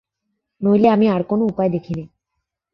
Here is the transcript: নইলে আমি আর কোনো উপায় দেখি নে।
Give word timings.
নইলে 0.61 0.87
আমি 0.87 1.05
আর 1.09 1.21
কোনো 1.23 1.43
উপায় 1.45 1.69
দেখি 1.69 1.93
নে। 1.93 2.05